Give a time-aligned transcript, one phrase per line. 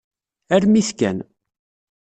[0.53, 1.17] Arem-it kan.